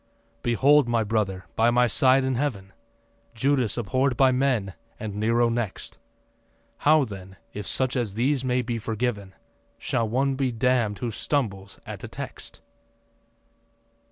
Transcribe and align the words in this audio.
Behold, 0.41 0.87
my 0.87 1.03
brother, 1.03 1.45
by 1.55 1.69
my 1.69 1.85
side 1.85 2.25
in 2.25 2.33
Heaven 2.33 2.73
Judas 3.35 3.77
abhor'd 3.77 4.17
by 4.17 4.31
men 4.31 4.73
and 4.99 5.13
Nero 5.13 5.47
next. 5.47 5.99
How 6.79 7.05
then, 7.05 7.35
if 7.53 7.67
such 7.67 7.95
as 7.95 8.15
these 8.15 8.43
may 8.43 8.63
be 8.63 8.79
forgiven, 8.79 9.35
Shall 9.77 10.09
one 10.09 10.33
be 10.33 10.51
damn'd 10.51 10.97
who 10.97 11.11
stumbles 11.11 11.79
at 11.85 12.03
a 12.03 12.07
text? 12.07 12.61